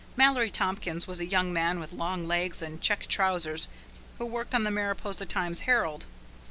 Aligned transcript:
Mallory 0.17 0.49
Tompkins 0.49 1.05
was 1.05 1.19
a 1.19 1.27
young 1.27 1.53
man 1.53 1.79
with 1.79 1.93
long 1.93 2.27
legs 2.27 2.63
and 2.63 2.81
check 2.81 3.05
trousers 3.05 3.67
who 4.17 4.25
worked 4.25 4.55
on 4.55 4.63
the 4.63 4.71
Mariposa 4.71 5.27
Times 5.27 5.59
Herald. 5.69 6.07